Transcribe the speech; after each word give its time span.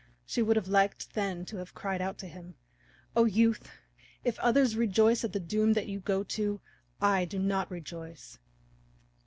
She 0.25 0.41
would 0.41 0.55
have 0.55 0.67
liked 0.67 1.13
then 1.13 1.45
to 1.45 1.57
have 1.57 1.75
cried 1.75 2.01
out 2.01 2.17
to 2.17 2.27
him, 2.27 2.55
"O 3.15 3.25
youth, 3.25 3.69
if 4.23 4.39
others 4.39 4.75
rejoice 4.75 5.23
at 5.23 5.31
the 5.31 5.39
doom 5.39 5.73
that 5.73 5.85
you 5.85 5.99
go 5.99 6.23
to, 6.23 6.59
I 6.99 7.23
do 7.25 7.37
not 7.37 7.69
rejoice." 7.69 8.39